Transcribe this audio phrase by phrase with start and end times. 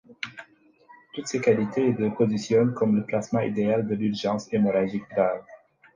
[1.13, 5.43] Toutes ces qualités le positionnent comme le plasma idéal de l'urgence hémorragique grave.